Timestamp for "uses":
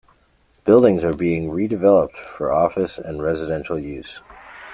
3.77-4.19